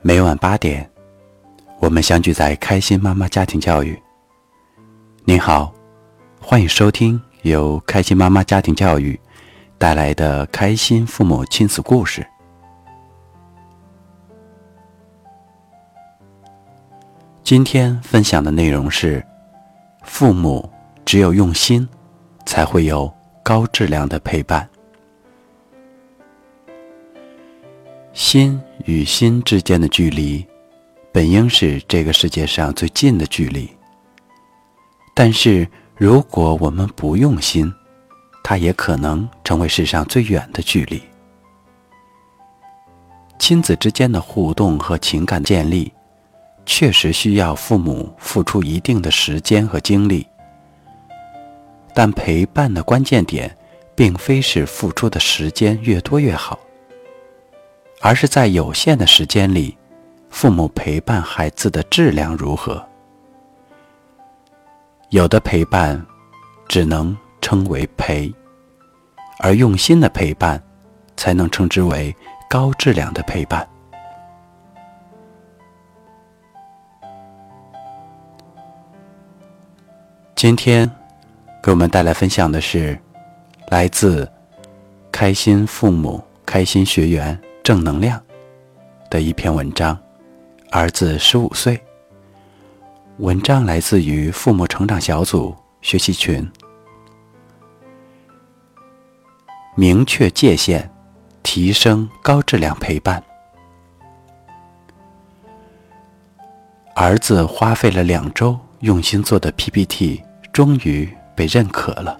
[0.00, 0.88] 每晚八点，
[1.80, 4.00] 我们相聚在开心妈妈家庭教育。
[5.24, 5.74] 您好，
[6.40, 9.18] 欢迎收听由开心妈妈家庭教育
[9.76, 12.24] 带来的开心父母亲子故事。
[17.42, 19.24] 今天分享的内容是：
[20.04, 20.70] 父母
[21.04, 21.86] 只有用心，
[22.46, 23.12] 才会有
[23.42, 24.68] 高质量的陪伴。
[28.18, 30.44] 心与心之间的距离，
[31.12, 33.70] 本应是这个世界上最近的距离。
[35.14, 35.64] 但是，
[35.96, 37.72] 如果我们不用心，
[38.42, 41.00] 它也可能成为世上最远的距离。
[43.38, 45.92] 亲子之间的互动和情感建立，
[46.66, 50.26] 确实需要父母付出一定的时间和精力。
[51.94, 53.56] 但陪伴的关键点，
[53.94, 56.58] 并非是付出的时间越多越好。
[58.00, 59.76] 而是在有限的时间里，
[60.30, 62.82] 父母陪伴孩子的质量如何？
[65.10, 66.04] 有的陪伴
[66.68, 68.32] 只能称为陪，
[69.40, 70.62] 而用心的陪伴
[71.16, 72.14] 才能称之为
[72.48, 73.68] 高质量的陪伴。
[80.36, 80.88] 今天
[81.60, 82.96] 给我们带来分享的是
[83.70, 84.30] 来自
[85.10, 87.36] 开心父母开心学员。
[87.68, 88.18] 正能量
[89.10, 89.94] 的一篇文章，
[90.70, 91.78] 儿子十五岁。
[93.18, 96.50] 文章来自于父母成长小组学习群。
[99.76, 100.90] 明确界限，
[101.42, 103.22] 提升高质量陪伴。
[106.94, 110.22] 儿子花费了两周用心做的 PPT，
[110.54, 112.18] 终于被认可了。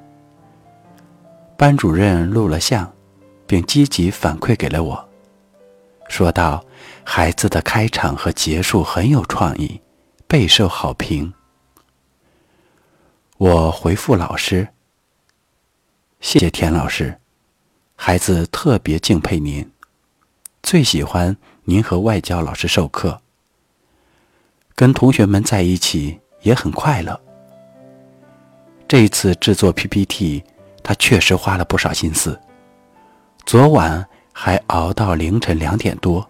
[1.56, 2.92] 班主任录了像，
[3.46, 5.07] 并积极反馈给了我。
[6.08, 6.64] 说道
[7.04, 9.80] ：“孩子的开场和结束很有创意，
[10.26, 11.32] 备受好评。”
[13.36, 14.68] 我回复老师
[16.20, 17.20] ：“谢谢田老师，
[17.94, 19.70] 孩子特别敬佩您，
[20.62, 23.20] 最喜欢您和外教老师授课，
[24.74, 27.20] 跟同学们在一起也很快乐。
[28.88, 30.42] 这一次制作 PPT，
[30.82, 32.40] 他确实花了不少心思。
[33.44, 34.04] 昨晚。”
[34.40, 36.24] 还熬到凌晨两点多，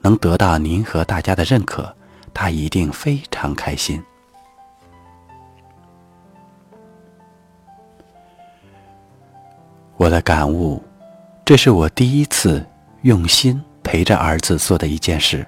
[0.00, 1.94] 能得到您和大家的认可，
[2.34, 4.02] 他一定非常开心。
[9.96, 10.82] 我的感悟，
[11.44, 12.66] 这是我第一次
[13.02, 15.46] 用心陪着儿子做的一件事，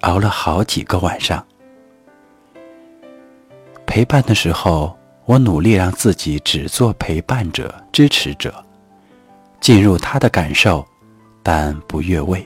[0.00, 1.46] 熬了好几个晚上。
[3.84, 4.96] 陪伴的时候，
[5.26, 8.64] 我努力让自己只做陪伴者、支持者。
[9.62, 10.84] 进入他的感受，
[11.40, 12.44] 但不越位。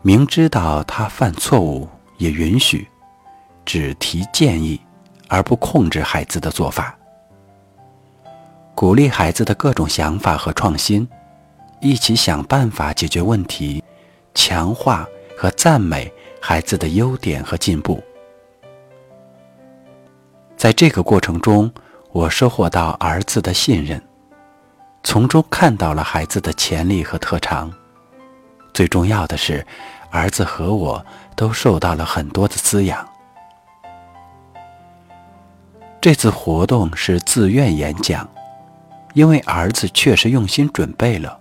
[0.00, 1.86] 明知道他犯错误，
[2.16, 2.88] 也允许，
[3.66, 4.80] 只提建议，
[5.28, 6.96] 而不控制孩子的做法。
[8.74, 11.06] 鼓励孩子的各种想法和创新，
[11.82, 13.84] 一起想办法解决问题，
[14.34, 16.10] 强化和赞美
[16.40, 18.02] 孩子的优点和进步。
[20.56, 21.70] 在这个过程中，
[22.12, 24.02] 我收获到儿子的信任。
[25.02, 27.72] 从中看到了孩子的潜力和特长，
[28.74, 29.66] 最重要的是，
[30.10, 31.04] 儿子和我
[31.34, 33.06] 都受到了很多的滋养。
[36.00, 38.28] 这次活动是自愿演讲，
[39.14, 41.40] 因为儿子确实用心准备了，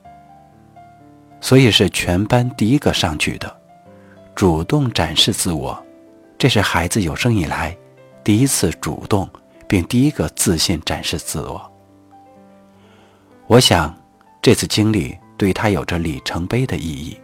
[1.42, 3.56] 所以是全班第一个上去的，
[4.34, 5.78] 主动展示自我，
[6.38, 7.76] 这是孩子有生以来
[8.24, 9.30] 第一次主动
[9.68, 11.72] 并第一个自信展示自我。
[13.48, 13.96] 我想，
[14.42, 17.18] 这次经历对他有着里程碑的意义。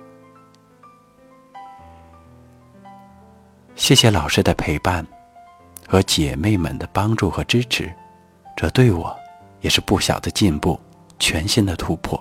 [3.76, 5.06] 谢谢老师的陪伴
[5.86, 7.94] 和姐妹们的帮助和支持，
[8.56, 9.14] 这对我
[9.60, 10.80] 也是不小的进步，
[11.20, 12.18] 全新的突破。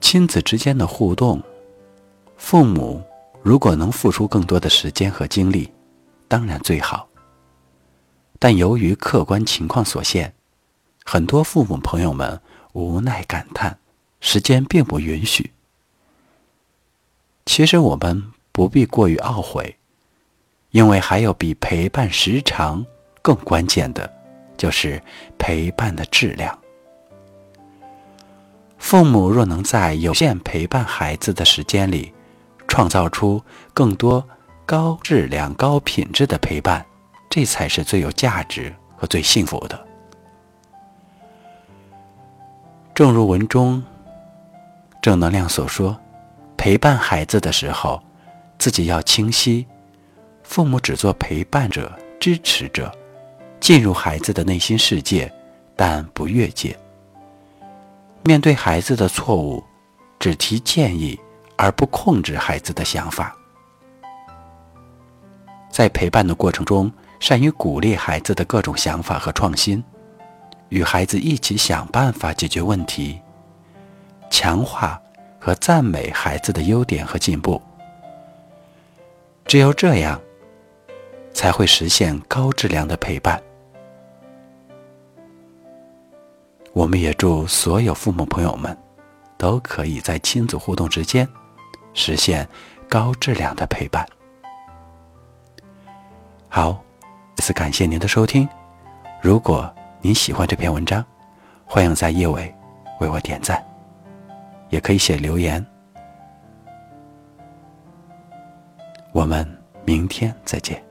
[0.00, 1.40] 亲子之间的互动，
[2.36, 3.00] 父母
[3.40, 5.72] 如果能付出更多的时间和精力，
[6.26, 7.08] 当然最好。
[8.44, 10.34] 但由于客观情况所限，
[11.02, 12.38] 很多父母朋友们
[12.74, 13.78] 无奈感叹：
[14.20, 15.50] 时间并不允许。
[17.46, 19.78] 其实我们不必过于懊悔，
[20.72, 22.84] 因为还有比陪伴时长
[23.22, 24.12] 更关键的，
[24.58, 25.02] 就是
[25.38, 26.58] 陪伴的质量。
[28.76, 32.12] 父母若能在有限陪伴孩子的时间里，
[32.68, 33.42] 创造出
[33.72, 34.22] 更多
[34.66, 36.84] 高质量、高品质的陪伴。
[37.34, 39.86] 这才是最有价值和最幸福的。
[42.94, 43.82] 正如文中
[45.02, 46.00] 正能量所说，
[46.56, 48.00] 陪伴孩子的时候，
[48.56, 49.66] 自己要清晰，
[50.44, 52.96] 父母只做陪伴者、支持者，
[53.58, 55.28] 进入孩子的内心世界，
[55.74, 56.78] 但不越界。
[58.22, 59.60] 面对孩子的错误，
[60.20, 61.18] 只提建议，
[61.56, 63.36] 而不控制孩子的想法。
[65.68, 66.88] 在陪伴的过程中，
[67.24, 69.82] 善于鼓励孩子的各种想法和创新，
[70.68, 73.18] 与孩子一起想办法解决问题，
[74.28, 75.00] 强化
[75.40, 77.58] 和赞美孩子的优点和进步。
[79.46, 80.20] 只有这样，
[81.32, 83.42] 才会实现高质量的陪伴。
[86.74, 88.76] 我们也祝所有父母朋友们，
[89.38, 91.26] 都可以在亲子互动之间，
[91.94, 92.46] 实现
[92.86, 94.06] 高质量的陪伴。
[96.50, 96.83] 好，
[97.44, 98.48] 次感谢您的收听。
[99.20, 99.70] 如果
[100.00, 101.04] 您喜欢这篇文章，
[101.66, 102.50] 欢迎在页尾
[103.00, 103.62] 为我点赞，
[104.70, 105.62] 也可以写留言。
[109.12, 109.46] 我们
[109.84, 110.82] 明天再见。